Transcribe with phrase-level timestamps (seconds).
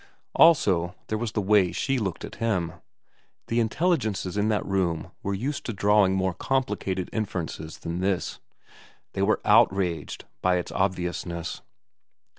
[0.33, 2.73] Also there was the way she looked at him.
[3.49, 8.39] The intelligences in that room were used to drawing more complicated inferences than this.
[9.13, 11.61] They were outraged by its obvious ness.